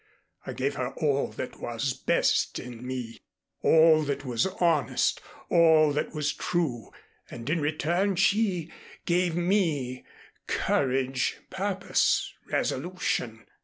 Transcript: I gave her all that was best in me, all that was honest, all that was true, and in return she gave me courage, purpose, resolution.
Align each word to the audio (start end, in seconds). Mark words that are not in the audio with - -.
I 0.47 0.53
gave 0.53 0.77
her 0.77 0.93
all 0.95 1.27
that 1.33 1.59
was 1.59 1.93
best 1.93 2.57
in 2.57 2.83
me, 2.87 3.19
all 3.61 4.01
that 4.01 4.25
was 4.25 4.47
honest, 4.47 5.21
all 5.47 5.93
that 5.93 6.11
was 6.11 6.33
true, 6.33 6.91
and 7.29 7.47
in 7.47 7.61
return 7.61 8.15
she 8.15 8.71
gave 9.05 9.35
me 9.35 10.03
courage, 10.47 11.37
purpose, 11.51 12.33
resolution. 12.47 13.45